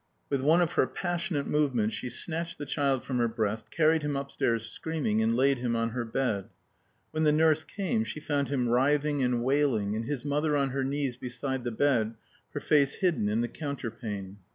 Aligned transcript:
With 0.31 0.41
one 0.41 0.61
of 0.61 0.71
her 0.71 0.87
passionate 0.87 1.45
movements, 1.45 1.93
she 1.93 2.09
snatched 2.09 2.57
the 2.57 2.65
child 2.65 3.03
from 3.03 3.19
her 3.19 3.27
breast, 3.27 3.69
carried 3.69 4.01
him 4.01 4.15
upstairs 4.15 4.67
screaming 4.67 5.21
and 5.21 5.35
laid 5.35 5.59
him 5.59 5.75
on 5.75 5.89
her 5.91 6.03
bed. 6.05 6.49
When 7.11 7.23
the 7.23 7.31
nurse 7.31 7.63
came 7.63 8.03
she 8.03 8.19
found 8.19 8.49
him 8.49 8.67
writhing 8.67 9.21
and 9.21 9.43
wailing, 9.43 9.95
and 9.95 10.05
his 10.05 10.25
mother 10.25 10.57
on 10.57 10.69
her 10.71 10.83
knees 10.83 11.17
beside 11.17 11.63
the 11.63 11.71
bed, 11.71 12.15
her 12.55 12.59
face 12.59 12.95
hidden 12.95 13.29
in 13.29 13.41
the 13.41 13.47
counterpane. 13.47 14.37